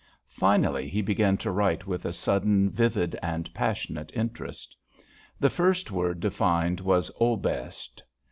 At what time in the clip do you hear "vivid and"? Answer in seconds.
2.71-3.53